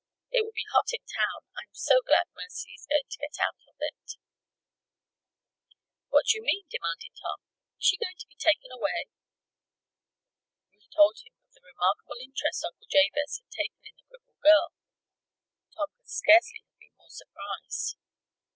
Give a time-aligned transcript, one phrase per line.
[0.31, 1.45] "It will be hot in town.
[1.61, 4.17] I'm so glad Mercy is going to get out of it."
[6.09, 7.45] "What do you mean?" demanded Tom.
[7.77, 9.13] "Is she going to be taken away?"
[10.73, 14.73] Ruth told him of the remarkable interest Uncle Jabez had taken in the crippled girl.
[15.77, 17.97] Tom could scarcely have been more surprised.